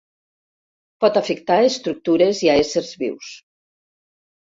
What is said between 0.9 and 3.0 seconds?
Pot afectar a estructures i a éssers